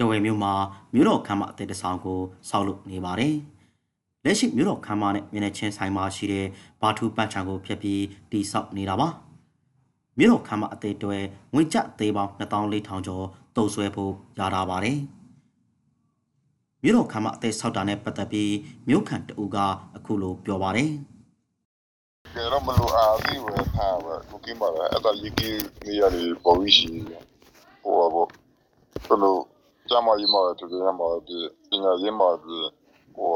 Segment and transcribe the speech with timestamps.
[0.00, 0.52] တဝယ်မြို့မှာ
[0.94, 3.34] မြို့တော်ခမ်းမအသေးတဆောင်ကိုဆောက်လုပ်နေပါတယ်။
[4.24, 6.46] လက်ရှိမြို့တော်ခမ်းမနဲ့မျက်နှာချင်းဆိုင်မှာရှိတဲ့
[6.80, 8.02] ဘာထူပန့်ချံကိုဖျက်ပြီး
[8.32, 9.08] တိဆောက်နေတာပါ။
[10.18, 11.16] မြို့တော်ခမ်းမအသေးတွေ
[11.54, 13.24] ငွေကျသေးပေါင်း2400ကျော်
[13.56, 14.98] တုံဆွဲဖို့ရတာပါတယ်။
[16.82, 18.52] မြို့တော်ခမ်းမအသေးဆောက်တာနဲ့ပတ်သက်ပြီး
[18.88, 19.56] မြို့ခံတအူက
[19.96, 20.90] အခုလိုပြောပါတယ်။
[22.34, 26.90] ကျွန်တော်မလို့အားသေးပဲထားပဲကိုကင်းပါလားအဲ့ဒါရေးကြီးနေရာတွေပေါ်ပြီးရှိ
[27.82, 28.08] ဟိုဘော
[29.08, 29.40] ဘလို့
[29.90, 32.56] ကြမ်းမရေးမှာတူတယ်မှာဒီပညာရေးမှာဒီ
[33.14, 33.30] ဟို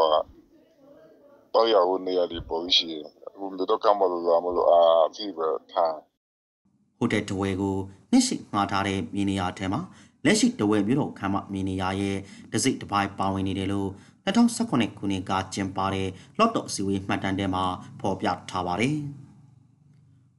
[1.55, 2.89] တော့ရဦးနေရာတွေပေါ်ပြီးရှိ
[3.27, 5.97] အခုတော့ကမ္ဘာလို့လာမလို့အားသေးပဲထား
[6.99, 7.77] ဟိုတယ်တဝဲကို
[8.11, 9.81] နှစ်ရှိငှားထားတဲ့မီနီယာထဲမှာ
[10.25, 12.17] လက်ရှိတဝဲမြို့တော်ခမ်းမမီနီယာရဲ့
[12.53, 13.89] တစိ့တစ်ပိုင်းပါဝင်နေတယ်လို့
[14.27, 17.65] 2018ခုနှစ်ကကျင်းပတဲ့လော့တော့စီဝေးမှတ်တမ်းထဲမှာ
[18.01, 18.97] ဖော်ပြထားပါတယ်။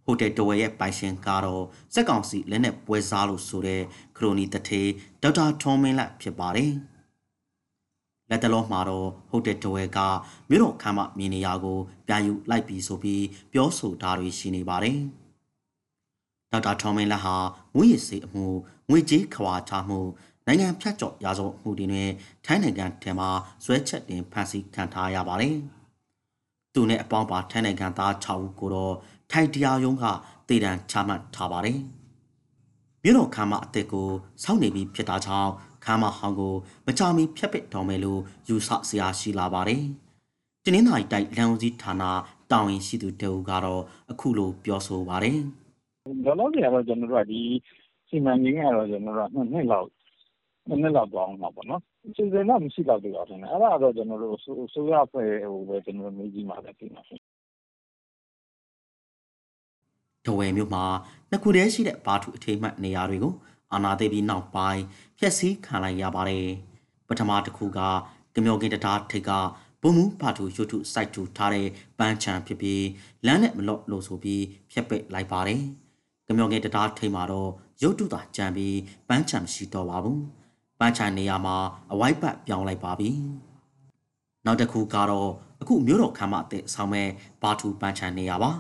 [0.06, 3.82] ဟိုတယ်တဝဲရဲ့ပိုင်ရှင်ကတော့စက်ကောင်စီလက်နက်ပွဲစားလို့ဆိုတဲ့
[4.18, 4.82] ခရိုနီတထေ
[5.22, 6.72] ဒေါက်တာထွန်မင်းလက်ဖြစ်ပါတယ်။
[8.30, 10.00] လက်တလုံးမှာတော့ဟိုတယ်တဝဲက
[10.50, 15.00] မြို့တော်ခမ်းမမီနီယာကိုပြန်ယူလိုက်ပြီးဆိုပြီးပြောဆိုတာတွေရှိနေပါတယ်။
[16.52, 17.36] ဒေါက်တာထော်မင်းလက်ဟာ
[17.76, 18.46] ငွေရည်စေအမှု
[18.90, 20.00] ငွေကြေးခွာချမှု
[20.48, 22.10] နိုင်ငံဖြတ်ကျော်ရာဇဝမှုတွေနဲ့
[22.46, 23.30] ထိုင်းနိုင်ငံထဲမှာ
[23.66, 25.56] ဇွဲချက်တင်ဖမ်းဆီးခံထားရပါတယ်။
[26.76, 28.96] သူနဲ့အပေါင်းပါထိုင်းနိုင်ငံသား6ဦးကိုတော့
[29.32, 30.06] ထိုင်းတရားရုံးက
[30.48, 31.80] တည်တံချမှတ်ထားပါတယ်။
[33.04, 34.10] မြို့တော်ခမ်းမအသက်ကို
[34.44, 35.52] စောင့်နေပြီးဖြစ်တာကြောင့်
[35.86, 39.84] ခမ်းမဟောင်းကိုမကြမီဖျက်ပစ်တော်မယ်လို့ယူဆစရာရှိလာပါတယ်။
[40.64, 42.04] တင်းင်းသာရီတိုက်လန်ဦးစီးဌာန
[42.52, 43.82] တာဝန်ရှိသူတေဦးကတော့
[44.12, 45.40] အခုလိုပြောဆိုပါတယ်။
[46.26, 47.42] လောလောဆယ်ကတော့ကျွန်တော်တို့ကဒီ
[48.08, 49.88] စီမံကိန်းကတော့ကျွန်တော်တို့ကနှစ်နှစ်လောက်
[50.68, 51.82] နှစ်နှစ်လောက်သွားအောင်ပါပေါ့နော်
[52.16, 57.20] စီစဉ်တော့ မရှိတော့သေးပါဘူးအဲ့ဒါတော့ ကျွန်တော်တို့ အစိုးရအဖွဲ့ဟိုပဲ ကျွန်တော်တို့ မေးကြည့်မှာလည်းပြင်ပါရှင်
[60.26, 60.86] တဝယ်မြို့မှာ
[61.30, 63.34] နှစ်ခုတည်းရှိတဲ့ဘာထုအထိမ်းမှတ် နေရာတွေကို
[63.74, 64.84] အာနာသိပြီးနောက်ပိုင်း
[65.20, 66.46] ဖျက်ဆီးခံလိုက်ရပါတယ်
[67.08, 67.80] ပထမတစ်ခုက
[68.36, 69.32] ကမျောကင်းတတားထိပ်က
[69.82, 71.68] ဘုံမူဘာထုရွှထုစိုက်ထူထားတဲ့
[72.00, 72.86] ပန်းချံဖြစ်ပြီး
[73.26, 75.62] လမ်းနဲ့မလော့လို့ဆိုပြီး ဖျက်ပစ်လိုက်ပါတယ်
[76.28, 77.50] ကမျောကင်းတတားထိပ်မှာတော့
[77.84, 78.78] ရုတ်တုသာကြံပြီး
[79.08, 80.22] ပန်းချံမရှိတော့ပါဘူး
[80.80, 81.56] ပန်းချံနေရာမှာ
[81.92, 83.10] အဝိုက်ပတ်ပြောင်းလိုက်ပါပြီ
[84.46, 85.30] နောက်တစ်ခုကတော့
[85.62, 87.10] အခုမြို့တော်ခမ်းမအသစ်ဆောင်မဲ့
[87.42, 88.52] ဘာထူပန်းချံနေရာပါ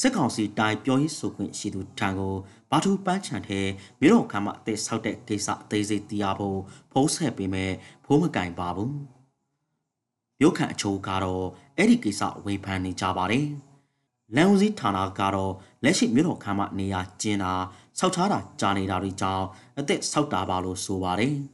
[0.00, 2.34] စစ်ကောင်စီတိုင်ပြောရေးဆိုခွင့်ရှိသူထံကို
[2.70, 3.60] ဘာထူပန်းချံထဲ
[4.00, 6.58] မြို့တော်ခမ်းမအသစ်ဆောက်တဲ့ကိစ္စအသေးစိတ်သိရဖို့
[6.92, 7.72] ဖုံးဆက်ပေးမယ်
[8.04, 8.94] ဖိုးမကင်ပါဘူး
[10.40, 11.44] မြို့ခံအချို့ကတော့
[11.76, 13.46] အဲ့ဒီကိစ္စဝေဖန်နေကြပါတယ်
[14.36, 15.52] လန်ဦးစီးဌာနကတော့
[15.84, 17.52] လက်ရှိမြို့တော်ခမ်းမနေရာကျင်းတာ
[17.98, 19.44] ဆောက်ထားတာကြာနေတာတွေကြောင့်
[19.78, 21.34] အသက်ဆောက်တာပါလို့ဆိုပါတယ်။